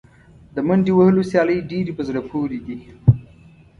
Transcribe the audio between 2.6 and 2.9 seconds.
دي.